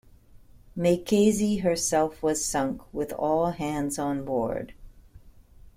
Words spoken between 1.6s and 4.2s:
herself was sunk with all hands